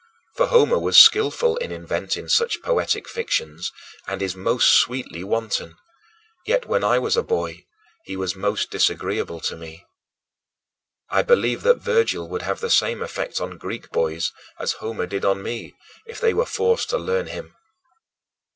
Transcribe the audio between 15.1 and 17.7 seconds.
on me if they were forced to learn him.